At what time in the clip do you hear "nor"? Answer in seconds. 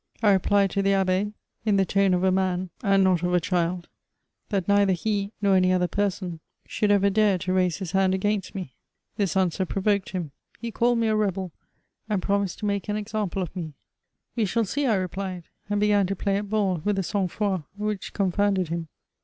5.43-5.55